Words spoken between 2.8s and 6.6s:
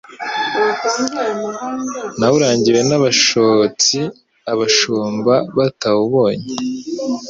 n' abashotsiAbashumba batawubonye